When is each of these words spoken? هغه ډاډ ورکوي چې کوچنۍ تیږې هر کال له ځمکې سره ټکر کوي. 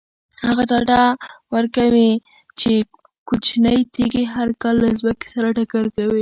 هغه 0.47 0.63
ډاډ 0.69 0.89
ورکوي 1.55 2.11
چې 2.59 2.73
کوچنۍ 3.27 3.79
تیږې 3.93 4.23
هر 4.33 4.49
کال 4.61 4.75
له 4.83 4.89
ځمکې 4.99 5.27
سره 5.33 5.47
ټکر 5.57 5.85
کوي. 5.95 6.19